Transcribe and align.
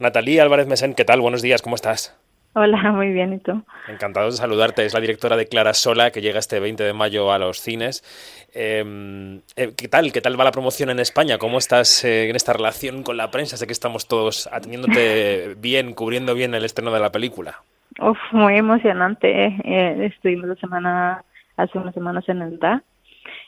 Natalie 0.00 0.40
Álvarez 0.40 0.68
Mesén, 0.68 0.94
¿qué 0.94 1.04
tal? 1.04 1.20
Buenos 1.20 1.42
días, 1.42 1.60
¿cómo 1.60 1.74
estás? 1.74 2.16
Hola, 2.52 2.92
muy 2.92 3.12
bien, 3.12 3.32
¿y 3.32 3.38
tú? 3.38 3.64
Encantado 3.88 4.26
de 4.26 4.32
saludarte. 4.32 4.86
Es 4.86 4.94
la 4.94 5.00
directora 5.00 5.36
de 5.36 5.46
Clara 5.46 5.74
Sola, 5.74 6.12
que 6.12 6.20
llega 6.20 6.38
este 6.38 6.60
20 6.60 6.84
de 6.84 6.92
mayo 6.92 7.32
a 7.32 7.38
los 7.38 7.60
cines. 7.60 8.04
Em, 8.54 9.38
eh, 9.56 9.72
¿Qué 9.76 9.88
tal? 9.88 10.12
¿Qué 10.12 10.20
tal 10.20 10.38
va 10.38 10.44
la 10.44 10.52
promoción 10.52 10.90
en 10.90 11.00
España? 11.00 11.38
¿Cómo 11.38 11.58
estás 11.58 12.04
eh, 12.04 12.30
en 12.30 12.36
esta 12.36 12.52
relación 12.52 13.02
con 13.02 13.16
la 13.16 13.32
prensa? 13.32 13.56
Sé 13.56 13.66
que 13.66 13.72
estamos 13.72 14.06
todos 14.06 14.48
atendiéndote 14.52 15.56
bien, 15.58 15.94
cubriendo 15.94 16.32
bien 16.36 16.54
el 16.54 16.64
estreno 16.64 16.92
de 16.92 17.00
la 17.00 17.10
película. 17.10 17.56
Uf, 18.00 18.18
muy 18.30 18.56
emocionante. 18.56 19.46
Eh, 19.46 20.06
estuvimos 20.06 20.46
la 20.46 20.54
semana, 20.56 21.24
hace 21.56 21.76
unas 21.76 21.94
semanas 21.94 22.28
en 22.28 22.42
el 22.42 22.60
DA 22.60 22.84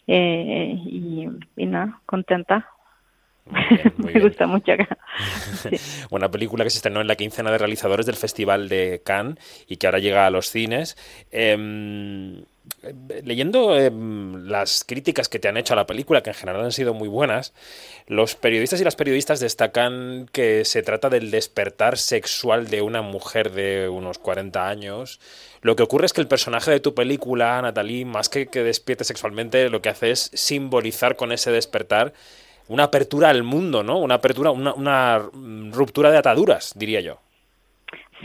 y, 0.08 1.28
y 1.56 1.66
nada, 1.66 2.00
contenta 2.06 2.68
Me 3.96 4.20
gusta 4.20 4.46
mucho 4.46 4.72
acá. 4.72 4.98
Una 6.10 6.30
película 6.30 6.64
que 6.64 6.70
se 6.70 6.78
estrenó 6.78 7.00
en 7.00 7.06
la 7.06 7.16
quincena 7.16 7.50
de 7.50 7.58
realizadores 7.58 8.06
del 8.06 8.16
Festival 8.16 8.68
de 8.68 9.02
Cannes 9.04 9.38
y 9.66 9.76
que 9.76 9.86
ahora 9.86 9.98
llega 9.98 10.26
a 10.26 10.30
los 10.30 10.50
cines. 10.50 10.96
Em, 11.30 12.42
leyendo 13.24 13.76
em, 13.76 14.46
las 14.46 14.84
críticas 14.84 15.28
que 15.28 15.38
te 15.38 15.48
han 15.48 15.56
hecho 15.56 15.74
a 15.74 15.76
la 15.76 15.86
película, 15.86 16.22
que 16.22 16.30
en 16.30 16.36
general 16.36 16.64
han 16.64 16.72
sido 16.72 16.94
muy 16.94 17.08
buenas, 17.08 17.52
los 18.06 18.36
periodistas 18.36 18.80
y 18.80 18.84
las 18.84 18.96
periodistas 18.96 19.40
destacan 19.40 20.28
que 20.32 20.64
se 20.64 20.82
trata 20.82 21.08
del 21.08 21.30
despertar 21.30 21.98
sexual 21.98 22.68
de 22.68 22.82
una 22.82 23.02
mujer 23.02 23.50
de 23.52 23.88
unos 23.88 24.18
40 24.18 24.68
años. 24.68 25.20
Lo 25.62 25.76
que 25.76 25.82
ocurre 25.82 26.06
es 26.06 26.12
que 26.12 26.20
el 26.20 26.28
personaje 26.28 26.70
de 26.70 26.80
tu 26.80 26.94
película, 26.94 27.60
Natalie, 27.60 28.04
más 28.04 28.28
que 28.28 28.46
que 28.46 28.62
despierte 28.62 29.04
sexualmente, 29.04 29.68
lo 29.68 29.82
que 29.82 29.90
hace 29.90 30.10
es 30.10 30.30
simbolizar 30.32 31.16
con 31.16 31.32
ese 31.32 31.50
despertar 31.50 32.14
una 32.70 32.84
apertura 32.84 33.30
al 33.30 33.42
mundo, 33.42 33.82
¿no? 33.82 33.98
Una 33.98 34.14
apertura, 34.14 34.52
una, 34.52 34.72
una 34.74 35.18
ruptura 35.72 36.10
de 36.12 36.18
ataduras, 36.18 36.72
diría 36.78 37.00
yo. 37.00 37.18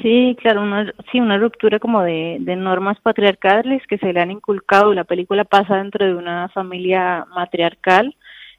Sí, 0.03 0.37
claro, 0.39 0.61
una, 0.61 0.93
sí, 1.11 1.19
una 1.19 1.39
ruptura 1.39 1.79
como 1.79 2.03
de, 2.03 2.37
de, 2.41 2.55
normas 2.55 2.99
patriarcales 2.99 3.81
que 3.87 3.97
se 3.97 4.13
le 4.13 4.19
han 4.19 4.29
inculcado. 4.29 4.93
La 4.93 5.03
película 5.03 5.45
pasa 5.45 5.77
dentro 5.77 6.05
de 6.05 6.13
una 6.13 6.49
familia 6.49 7.25
matriarcal 7.33 8.15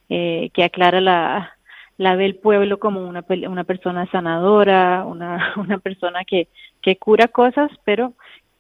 eh, 0.09 0.51
que 0.53 0.65
aclara 0.65 1.01
la, 1.01 1.53
la 1.99 2.17
ve 2.17 2.25
el 2.27 2.35
pueblo 2.35 2.81
como 2.81 3.07
una, 3.07 3.25
una 3.49 3.65
persona 3.65 4.11
sanadora, 4.11 5.05
una, 5.05 5.55
una 5.57 5.79
persona 5.79 6.25
que, 6.25 6.49
que 6.83 6.97
cura 6.97 7.29
cosas, 7.29 7.71
pero 7.85 8.15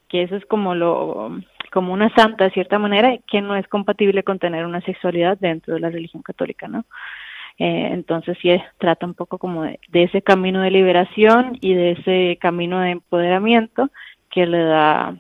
que 0.08 0.22
eso 0.22 0.36
es 0.36 0.46
como 0.46 0.77
lo 0.77 1.40
como 1.77 1.92
una 1.92 2.08
santa 2.14 2.44
de 2.44 2.52
cierta 2.52 2.78
manera 2.78 3.19
que 3.30 3.42
no 3.42 3.55
es 3.55 3.69
compatible 3.69 4.22
con 4.22 4.38
tener 4.38 4.64
una 4.64 4.80
sexualidad 4.80 5.36
dentro 5.38 5.74
de 5.74 5.80
la 5.80 5.91
religión 5.91 6.22
católica, 6.22 6.68
¿no? 6.68 6.86
Eh, 7.58 7.91
entonces 7.92 8.38
sí 8.41 8.48
trata 8.78 9.05
un 9.05 9.12
poco 9.12 9.36
como 9.36 9.64
de, 9.64 9.78
ese 9.92 10.22
camino 10.22 10.62
de 10.62 10.70
liberación 10.70 11.58
y 11.60 11.74
de 11.74 11.91
ese 11.91 12.38
camino 12.41 12.80
de 12.80 12.92
empoderamiento 12.92 13.91
que 14.30 14.46
le 14.46 14.62
da 14.62 15.16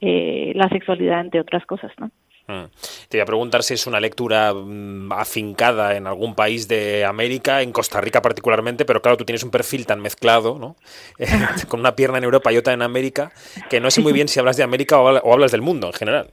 eh, 0.00 0.50
la 0.56 0.68
sexualidad 0.70 1.20
entre 1.20 1.42
otras 1.42 1.64
cosas, 1.64 1.92
¿no? 1.98 2.10
Mm. 2.50 2.64
Te 3.08 3.18
voy 3.18 3.20
a 3.22 3.26
preguntar 3.26 3.62
si 3.62 3.74
es 3.74 3.86
una 3.86 4.00
lectura 4.00 4.52
mm, 4.52 5.12
afincada 5.12 5.96
en 5.96 6.08
algún 6.08 6.34
país 6.34 6.66
de 6.66 7.04
América, 7.04 7.62
en 7.62 7.70
Costa 7.70 8.00
Rica 8.00 8.20
particularmente, 8.20 8.84
pero 8.84 9.00
claro, 9.00 9.16
tú 9.16 9.24
tienes 9.24 9.44
un 9.44 9.52
perfil 9.52 9.86
tan 9.86 10.00
mezclado, 10.00 10.58
¿no? 10.58 10.76
con 11.68 11.80
una 11.80 11.94
pierna 11.94 12.18
en 12.18 12.24
Europa 12.24 12.52
y 12.52 12.56
otra 12.56 12.72
en 12.72 12.82
América, 12.82 13.30
que 13.68 13.80
no 13.80 13.90
sé 13.90 14.00
muy 14.00 14.12
bien 14.12 14.26
si 14.26 14.40
hablas 14.40 14.56
de 14.56 14.64
América 14.64 14.98
o 15.00 15.32
hablas 15.32 15.52
del 15.52 15.62
mundo 15.62 15.86
en 15.86 15.92
general. 15.92 16.30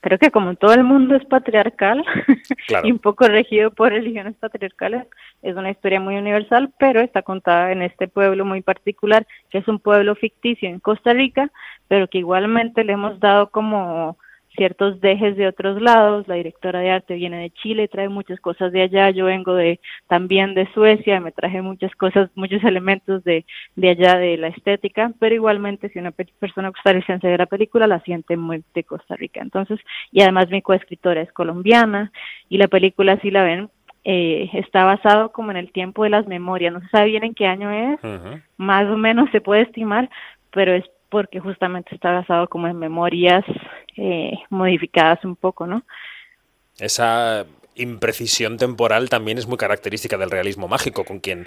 Creo 0.00 0.18
que 0.18 0.30
como 0.30 0.54
todo 0.56 0.74
el 0.74 0.84
mundo 0.84 1.16
es 1.16 1.24
patriarcal 1.24 2.04
y 2.84 2.92
un 2.92 2.98
poco 2.98 3.26
regido 3.26 3.70
por 3.70 3.90
religiones 3.90 4.34
patriarcales, 4.34 5.06
es 5.40 5.56
una 5.56 5.70
historia 5.70 5.98
muy 5.98 6.16
universal, 6.16 6.74
pero 6.78 7.00
está 7.00 7.22
contada 7.22 7.72
en 7.72 7.80
este 7.80 8.06
pueblo 8.08 8.44
muy 8.44 8.60
particular, 8.60 9.26
que 9.48 9.58
es 9.58 9.68
un 9.68 9.78
pueblo 9.78 10.14
ficticio 10.14 10.68
en 10.68 10.78
Costa 10.78 11.14
Rica, 11.14 11.50
pero 11.88 12.06
que 12.08 12.18
igualmente 12.18 12.84
le 12.84 12.92
hemos 12.92 13.18
dado 13.18 13.48
como 13.48 14.18
ciertos 14.56 15.00
dejes 15.00 15.36
de 15.36 15.46
otros 15.46 15.80
lados. 15.80 16.26
La 16.28 16.36
directora 16.36 16.80
de 16.80 16.90
arte 16.90 17.14
viene 17.14 17.38
de 17.38 17.50
Chile, 17.50 17.88
trae 17.88 18.08
muchas 18.08 18.40
cosas 18.40 18.72
de 18.72 18.82
allá. 18.82 19.10
Yo 19.10 19.26
vengo 19.26 19.54
de 19.54 19.80
también 20.08 20.54
de 20.54 20.70
Suecia, 20.72 21.20
me 21.20 21.32
traje 21.32 21.62
muchas 21.62 21.94
cosas, 21.96 22.30
muchos 22.34 22.62
elementos 22.64 23.24
de, 23.24 23.44
de 23.76 23.90
allá 23.90 24.16
de 24.18 24.36
la 24.36 24.48
estética, 24.48 25.12
pero 25.18 25.34
igualmente 25.34 25.88
si 25.88 25.98
una 25.98 26.12
persona 26.12 26.72
costarricense 26.72 27.26
ve 27.26 27.38
la 27.38 27.46
película, 27.46 27.86
la 27.86 28.00
siente 28.00 28.36
muy 28.36 28.64
de 28.74 28.84
Costa 28.84 29.16
Rica. 29.16 29.40
Entonces, 29.40 29.80
y 30.12 30.22
además 30.22 30.50
mi 30.50 30.62
coescritora 30.62 31.20
es 31.20 31.32
colombiana 31.32 32.12
y 32.48 32.58
la 32.58 32.68
película, 32.68 33.18
si 33.20 33.30
la 33.30 33.42
ven, 33.42 33.70
eh, 34.04 34.50
está 34.52 34.84
basado 34.84 35.32
como 35.32 35.50
en 35.50 35.56
el 35.56 35.72
tiempo 35.72 36.04
de 36.04 36.10
las 36.10 36.26
memorias. 36.26 36.72
No 36.72 36.80
se 36.80 36.88
sabe 36.88 37.06
bien 37.06 37.24
en 37.24 37.34
qué 37.34 37.46
año 37.46 37.70
es, 37.70 38.00
más 38.56 38.86
o 38.90 38.96
menos 38.96 39.30
se 39.30 39.40
puede 39.40 39.62
estimar, 39.62 40.10
pero 40.50 40.74
es 40.74 40.84
porque 41.14 41.38
justamente 41.38 41.94
está 41.94 42.10
basado 42.10 42.48
como 42.48 42.66
en 42.66 42.76
memorias 42.76 43.44
eh, 43.96 44.32
modificadas 44.50 45.24
un 45.24 45.36
poco, 45.36 45.64
¿no? 45.64 45.84
Esa 46.80 47.46
imprecisión 47.76 48.56
temporal 48.56 49.08
también 49.08 49.38
es 49.38 49.46
muy 49.46 49.56
característica 49.56 50.18
del 50.18 50.32
realismo 50.32 50.66
mágico, 50.66 51.04
con 51.04 51.20
quien, 51.20 51.46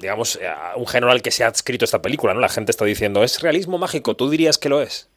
digamos, 0.00 0.34
eh, 0.42 0.50
un 0.74 0.88
género 0.88 1.12
al 1.12 1.22
que 1.22 1.30
se 1.30 1.44
ha 1.44 1.46
escrito 1.46 1.84
esta 1.84 2.02
película, 2.02 2.34
¿no? 2.34 2.40
La 2.40 2.48
gente 2.48 2.72
está 2.72 2.84
diciendo, 2.84 3.22
¿es 3.22 3.40
realismo 3.40 3.78
mágico? 3.78 4.16
¿Tú 4.16 4.30
dirías 4.30 4.58
que 4.58 4.68
lo 4.68 4.82
es? 4.82 5.08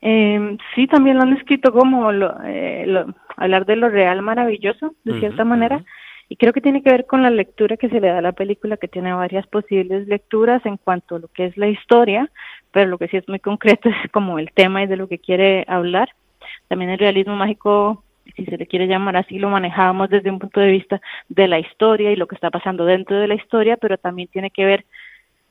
Eh, 0.00 0.56
sí, 0.76 0.86
también 0.86 1.16
lo 1.16 1.24
han 1.24 1.36
escrito 1.36 1.72
como 1.72 2.12
eh, 2.12 2.84
lo, 2.86 3.12
hablar 3.36 3.66
de 3.66 3.74
lo 3.74 3.88
real 3.88 4.22
maravilloso, 4.22 4.94
de 5.02 5.18
cierta 5.18 5.44
manera. 5.44 5.84
Y 6.32 6.36
creo 6.36 6.54
que 6.54 6.62
tiene 6.62 6.82
que 6.82 6.88
ver 6.88 7.04
con 7.04 7.22
la 7.22 7.28
lectura 7.28 7.76
que 7.76 7.90
se 7.90 8.00
le 8.00 8.08
da 8.08 8.16
a 8.16 8.22
la 8.22 8.32
película, 8.32 8.78
que 8.78 8.88
tiene 8.88 9.12
varias 9.12 9.46
posibles 9.48 10.08
lecturas 10.08 10.64
en 10.64 10.78
cuanto 10.78 11.16
a 11.16 11.18
lo 11.18 11.28
que 11.28 11.44
es 11.44 11.58
la 11.58 11.68
historia, 11.68 12.30
pero 12.70 12.88
lo 12.88 12.96
que 12.96 13.08
sí 13.08 13.18
es 13.18 13.28
muy 13.28 13.38
concreto 13.38 13.90
es 14.02 14.10
como 14.10 14.38
el 14.38 14.50
tema 14.50 14.82
y 14.82 14.86
de 14.86 14.96
lo 14.96 15.08
que 15.08 15.18
quiere 15.18 15.66
hablar. 15.68 16.08
También 16.68 16.90
el 16.90 16.98
realismo 16.98 17.36
mágico, 17.36 18.02
si 18.34 18.46
se 18.46 18.56
le 18.56 18.66
quiere 18.66 18.86
llamar 18.86 19.18
así, 19.18 19.38
lo 19.38 19.50
manejábamos 19.50 20.08
desde 20.08 20.30
un 20.30 20.38
punto 20.38 20.58
de 20.60 20.70
vista 20.70 21.02
de 21.28 21.48
la 21.48 21.58
historia 21.58 22.10
y 22.10 22.16
lo 22.16 22.26
que 22.26 22.34
está 22.34 22.50
pasando 22.50 22.86
dentro 22.86 23.18
de 23.18 23.28
la 23.28 23.34
historia, 23.34 23.76
pero 23.76 23.98
también 23.98 24.28
tiene 24.28 24.48
que 24.48 24.64
ver 24.64 24.86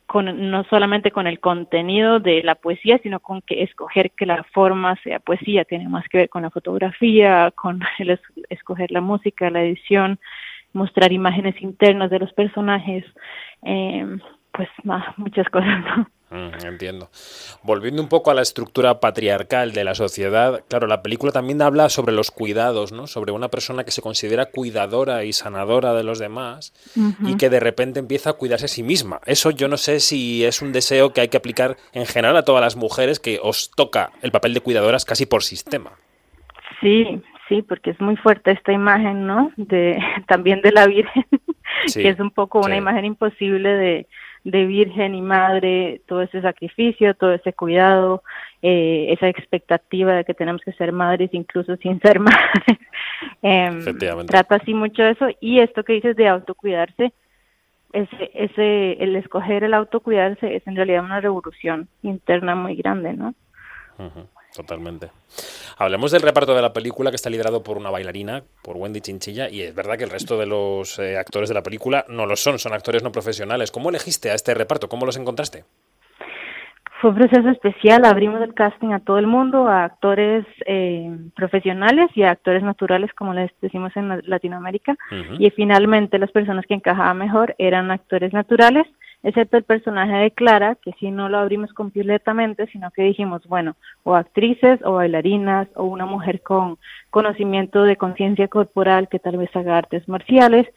con, 0.07 0.49
no 0.49 0.63
solamente 0.63 1.11
con 1.11 1.27
el 1.27 1.39
contenido 1.39 2.19
de 2.19 2.41
la 2.41 2.55
poesía, 2.55 2.97
sino 3.03 3.19
con 3.19 3.43
que 3.43 3.61
escoger 3.61 4.09
que 4.17 4.25
la 4.25 4.43
forma 4.45 4.95
sea 5.03 5.19
poesía, 5.19 5.63
tiene 5.63 5.87
más 5.87 6.09
que 6.09 6.17
ver 6.17 6.29
con 6.29 6.41
la 6.41 6.49
fotografía, 6.49 7.51
con 7.51 7.83
el 7.99 8.19
escoger 8.49 8.89
la 8.89 9.01
música, 9.01 9.51
la 9.51 9.63
edición, 9.63 10.17
mostrar 10.73 11.11
imágenes 11.11 11.61
internas 11.61 12.09
de 12.09 12.19
los 12.19 12.33
personajes, 12.33 13.05
eh, 13.63 14.17
pues 14.51 14.69
muchas 15.17 15.47
cosas, 15.49 15.83
¿no? 15.85 16.07
Mm, 16.31 16.65
entiendo. 16.65 17.09
Volviendo 17.61 18.01
un 18.01 18.07
poco 18.07 18.31
a 18.31 18.33
la 18.33 18.41
estructura 18.41 19.01
patriarcal 19.01 19.73
de 19.73 19.83
la 19.83 19.95
sociedad, 19.95 20.63
claro, 20.69 20.87
la 20.87 21.03
película 21.03 21.33
también 21.33 21.61
habla 21.61 21.89
sobre 21.89 22.13
los 22.13 22.31
cuidados, 22.31 22.93
¿no? 22.93 23.05
Sobre 23.05 23.33
una 23.33 23.49
persona 23.49 23.83
que 23.83 23.91
se 23.91 24.01
considera 24.01 24.45
cuidadora 24.45 25.25
y 25.25 25.33
sanadora 25.33 25.93
de 25.93 26.03
los 26.03 26.19
demás 26.19 26.73
y 27.25 27.35
que 27.35 27.49
de 27.49 27.59
repente 27.59 27.99
empieza 27.99 28.29
a 28.29 28.33
cuidarse 28.33 28.65
a 28.65 28.69
sí 28.69 28.81
misma. 28.81 29.19
Eso 29.25 29.51
yo 29.51 29.67
no 29.67 29.75
sé 29.75 29.99
si 29.99 30.45
es 30.45 30.61
un 30.61 30.71
deseo 30.71 31.11
que 31.11 31.19
hay 31.19 31.27
que 31.27 31.37
aplicar 31.37 31.75
en 31.91 32.05
general 32.05 32.37
a 32.37 32.45
todas 32.45 32.61
las 32.61 32.77
mujeres 32.77 33.19
que 33.19 33.39
os 33.43 33.69
toca 33.71 34.11
el 34.21 34.31
papel 34.31 34.53
de 34.53 34.61
cuidadoras 34.61 35.03
casi 35.03 35.25
por 35.25 35.43
sistema. 35.43 35.91
Sí, 36.79 37.21
sí, 37.51 37.61
porque 37.61 37.89
es 37.89 37.99
muy 37.99 38.15
fuerte 38.15 38.51
esta 38.51 38.71
imagen, 38.71 39.27
¿no? 39.27 39.51
De 39.57 39.99
también 40.27 40.61
de 40.61 40.71
la 40.71 40.87
Virgen, 40.87 41.25
que 41.93 42.07
es 42.07 42.19
un 42.19 42.31
poco 42.31 42.61
una 42.61 42.77
imagen 42.77 43.03
imposible 43.03 43.69
de, 43.69 44.07
de 44.45 44.65
Virgen 44.65 45.15
y 45.15 45.21
Madre, 45.21 46.01
todo 46.07 46.21
ese 46.21 46.41
sacrificio, 46.41 47.13
todo 47.13 47.33
ese 47.33 47.51
cuidado, 47.51 48.23
eh, 48.61 49.07
esa 49.09 49.27
expectativa 49.27 50.13
de 50.13 50.23
que 50.23 50.33
tenemos 50.33 50.61
que 50.61 50.71
ser 50.71 50.93
madres 50.93 51.29
incluso 51.33 51.75
sin 51.75 51.99
ser 51.99 52.19
madres. 52.29 52.79
eh, 53.43 53.69
trata 54.27 54.55
así 54.55 54.73
mucho 54.73 55.03
eso 55.03 55.27
y 55.41 55.59
esto 55.59 55.83
que 55.83 55.93
dices 55.93 56.15
de 56.15 56.29
autocuidarse, 56.29 57.11
ese, 57.91 58.31
ese, 58.33 59.03
el 59.03 59.17
escoger 59.17 59.65
el 59.65 59.73
autocuidarse 59.73 60.55
es 60.55 60.65
en 60.65 60.77
realidad 60.77 61.03
una 61.03 61.19
revolución 61.19 61.89
interna 62.01 62.55
muy 62.55 62.75
grande, 62.75 63.11
¿no? 63.11 63.33
Totalmente. 64.55 65.11
Hablemos 65.77 66.11
del 66.11 66.21
reparto 66.21 66.53
de 66.53 66.61
la 66.61 66.73
película 66.73 67.09
que 67.09 67.15
está 67.15 67.29
liderado 67.29 67.63
por 67.63 67.77
una 67.77 67.89
bailarina, 67.89 68.43
por 68.61 68.75
Wendy 68.77 69.01
Chinchilla, 69.01 69.49
y 69.49 69.61
es 69.61 69.73
verdad 69.73 69.97
que 69.97 70.03
el 70.03 70.09
resto 70.09 70.37
de 70.37 70.45
los 70.45 70.99
eh, 70.99 71.17
actores 71.17 71.49
de 71.49 71.55
la 71.55 71.63
película 71.63 72.05
no 72.09 72.25
lo 72.25 72.35
son, 72.35 72.59
son 72.59 72.73
actores 72.73 73.01
no 73.01 73.11
profesionales. 73.11 73.71
¿Cómo 73.71 73.89
elegiste 73.89 74.29
a 74.29 74.35
este 74.35 74.53
reparto? 74.53 74.89
¿Cómo 74.89 75.05
los 75.05 75.17
encontraste? 75.17 75.63
Fue 76.99 77.09
un 77.09 77.15
proceso 77.15 77.49
especial, 77.49 78.05
abrimos 78.05 78.41
el 78.41 78.53
casting 78.53 78.91
a 78.91 78.99
todo 78.99 79.17
el 79.17 79.25
mundo, 79.25 79.67
a 79.67 79.85
actores 79.85 80.45
eh, 80.67 81.09
profesionales 81.35 82.09
y 82.13 82.21
a 82.21 82.29
actores 82.29 82.61
naturales, 82.61 83.11
como 83.13 83.33
les 83.33 83.49
decimos 83.59 83.91
en 83.95 84.21
Latinoamérica, 84.27 84.95
y 85.39 85.49
finalmente 85.49 86.19
las 86.19 86.31
personas 86.31 86.63
que 86.67 86.75
encajaban 86.75 87.17
mejor 87.17 87.55
eran 87.57 87.89
actores 87.89 88.33
naturales 88.33 88.85
excepto 89.23 89.57
el 89.57 89.63
personaje 89.63 90.13
de 90.13 90.31
Clara, 90.31 90.75
que 90.75 90.93
sí 90.99 91.11
no 91.11 91.29
lo 91.29 91.37
abrimos 91.37 91.73
completamente, 91.73 92.67
sino 92.67 92.91
que 92.91 93.03
dijimos, 93.03 93.45
bueno, 93.47 93.75
o 94.03 94.15
actrices 94.15 94.79
o 94.83 94.93
bailarinas 94.93 95.67
o 95.75 95.83
una 95.83 96.05
mujer 96.05 96.41
con 96.41 96.77
conocimiento 97.09 97.83
de 97.83 97.97
conciencia 97.97 98.47
corporal 98.47 99.09
que 99.09 99.19
tal 99.19 99.37
vez 99.37 99.55
haga 99.55 99.77
artes 99.77 100.07
marciales, 100.07 100.67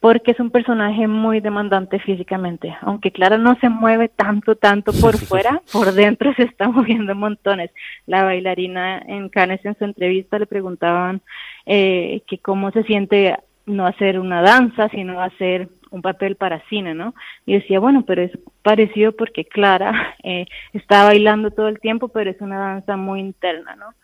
porque 0.00 0.30
es 0.30 0.40
un 0.40 0.50
personaje 0.50 1.06
muy 1.06 1.40
demandante 1.40 1.98
físicamente. 1.98 2.74
Aunque 2.80 3.12
Clara 3.12 3.36
no 3.36 3.56
se 3.60 3.68
mueve 3.68 4.08
tanto, 4.08 4.56
tanto 4.56 4.92
por 4.92 5.16
fuera, 5.26 5.62
por 5.72 5.92
dentro 5.92 6.32
se 6.34 6.44
está 6.44 6.68
moviendo 6.68 7.14
montones. 7.14 7.70
La 8.06 8.24
bailarina 8.24 8.98
en 9.06 9.28
Cannes 9.28 9.64
en 9.64 9.76
su 9.76 9.84
entrevista 9.84 10.38
le 10.38 10.46
preguntaban 10.46 11.20
eh, 11.66 12.22
que 12.26 12.38
cómo 12.38 12.70
se 12.72 12.82
siente 12.84 13.36
no 13.66 13.86
hacer 13.86 14.18
una 14.18 14.40
danza, 14.40 14.88
sino 14.88 15.20
hacer 15.20 15.68
un 15.90 16.02
papel 16.02 16.36
para 16.36 16.62
cine, 16.68 16.94
¿no? 16.94 17.14
Y 17.46 17.54
decía, 17.54 17.80
bueno, 17.80 18.04
pero 18.06 18.22
es 18.22 18.32
parecido 18.62 19.12
porque 19.12 19.44
Clara 19.44 20.14
eh, 20.22 20.46
está 20.72 21.04
bailando 21.04 21.50
todo 21.50 21.68
el 21.68 21.80
tiempo, 21.80 22.08
pero 22.08 22.30
es 22.30 22.40
una 22.40 22.58
danza 22.58 22.96
muy 22.96 23.20
interna, 23.20 23.76
¿no? 23.76 23.94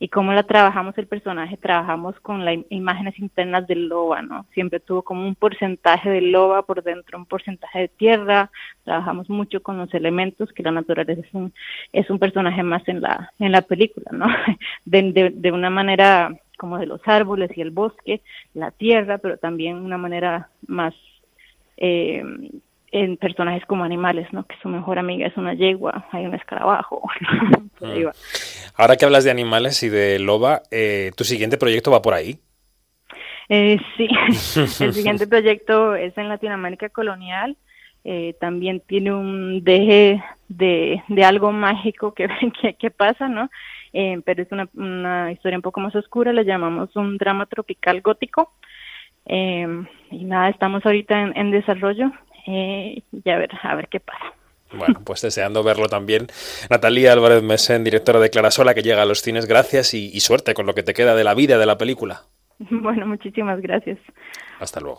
y 0.00 0.08
cómo 0.08 0.32
la 0.32 0.42
trabajamos 0.42 0.96
el 0.98 1.06
personaje, 1.06 1.56
trabajamos 1.56 2.18
con 2.20 2.44
las 2.44 2.58
imágenes 2.70 3.18
internas 3.18 3.66
del 3.66 3.88
loba, 3.88 4.22
¿no? 4.22 4.44
Siempre 4.52 4.80
tuvo 4.80 5.02
como 5.02 5.26
un 5.26 5.36
porcentaje 5.36 6.10
de 6.10 6.20
loba 6.20 6.62
por 6.62 6.82
dentro, 6.82 7.16
un 7.16 7.26
porcentaje 7.26 7.80
de 7.80 7.88
tierra, 7.88 8.50
trabajamos 8.84 9.30
mucho 9.30 9.62
con 9.62 9.78
los 9.78 9.94
elementos, 9.94 10.52
que 10.52 10.64
la 10.64 10.72
naturaleza 10.72 11.22
es 11.22 11.32
un, 11.32 11.52
es 11.92 12.10
un 12.10 12.18
personaje 12.18 12.62
más 12.62 12.86
en 12.88 13.00
la, 13.02 13.32
en 13.38 13.52
la 13.52 13.62
película, 13.62 14.10
¿no? 14.12 14.26
De, 14.84 15.32
de, 15.34 15.52
una 15.52 15.70
manera 15.70 16.36
como 16.58 16.78
de 16.78 16.86
los 16.86 17.00
árboles 17.06 17.50
y 17.56 17.60
el 17.60 17.70
bosque, 17.70 18.20
la 18.52 18.70
tierra, 18.70 19.18
pero 19.18 19.38
también 19.38 19.76
una 19.76 19.98
manera 19.98 20.50
más 20.66 20.94
eh, 21.76 22.22
en 22.92 23.16
personajes 23.16 23.66
como 23.66 23.82
animales, 23.82 24.32
¿no? 24.32 24.46
Que 24.46 24.54
su 24.62 24.68
mejor 24.68 24.98
amiga 24.98 25.26
es 25.26 25.36
una 25.36 25.54
yegua, 25.54 26.06
hay 26.12 26.26
un 26.26 26.34
escarabajo. 26.34 27.02
Mm. 27.80 28.06
Ahora 28.76 28.96
que 28.96 29.04
hablas 29.04 29.24
de 29.24 29.32
animales 29.32 29.82
y 29.82 29.88
de 29.88 30.20
loba, 30.20 30.62
eh, 30.70 31.10
¿tu 31.16 31.24
siguiente 31.24 31.58
proyecto 31.58 31.90
va 31.90 32.00
por 32.00 32.14
ahí? 32.14 32.38
Eh, 33.48 33.78
sí, 33.96 34.08
el 34.84 34.94
siguiente 34.94 35.26
proyecto 35.26 35.94
es 35.94 36.16
en 36.16 36.28
Latinoamérica 36.28 36.88
colonial. 36.88 37.56
Eh, 38.04 38.36
también 38.38 38.80
tiene 38.86 39.14
un 39.14 39.64
deje 39.64 40.22
de, 40.48 41.02
de 41.08 41.24
algo 41.24 41.52
mágico 41.52 42.14
que, 42.14 42.28
que, 42.78 42.90
pasa, 42.90 43.28
¿no? 43.28 43.50
Eh, 43.92 44.20
pero 44.24 44.42
es 44.42 44.52
una, 44.52 44.68
una, 44.74 45.32
historia 45.32 45.58
un 45.58 45.62
poco 45.62 45.80
más 45.80 45.94
oscura, 45.94 46.32
le 46.32 46.44
llamamos 46.44 46.94
un 46.96 47.16
drama 47.16 47.46
tropical 47.46 48.00
gótico. 48.02 48.52
Y 49.26 50.24
nada, 50.24 50.48
estamos 50.48 50.84
ahorita 50.84 51.20
en, 51.20 51.36
en 51.36 51.50
desarrollo 51.50 52.12
eh, 52.46 53.02
y 53.12 53.30
a 53.30 53.38
ver, 53.38 53.50
a 53.62 53.74
ver 53.74 53.88
qué 53.88 54.00
pasa. 54.00 54.34
Bueno, 54.76 55.00
pues 55.04 55.22
deseando 55.22 55.62
verlo 55.62 55.86
también. 55.88 56.26
Natalia 56.68 57.12
Álvarez 57.12 57.42
Mesen, 57.42 57.84
directora 57.84 58.18
de 58.18 58.30
Clarasola, 58.30 58.74
que 58.74 58.82
llega 58.82 59.02
a 59.02 59.06
los 59.06 59.22
cines. 59.22 59.46
Gracias 59.46 59.94
y, 59.94 60.10
y 60.12 60.20
suerte 60.20 60.52
con 60.54 60.66
lo 60.66 60.74
que 60.74 60.82
te 60.82 60.94
queda 60.94 61.14
de 61.14 61.24
la 61.24 61.34
vida 61.34 61.58
de 61.58 61.66
la 61.66 61.78
película. 61.78 62.22
Bueno, 62.70 63.06
muchísimas 63.06 63.60
gracias. 63.60 63.98
Hasta 64.60 64.80
luego. 64.80 64.92